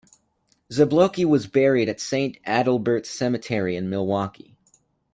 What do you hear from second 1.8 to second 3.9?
at Saint Adalbert's Cemetery in